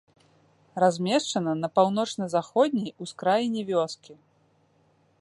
[0.83, 4.13] Размешчана на паўночна-заходняй ускраіне вёскі.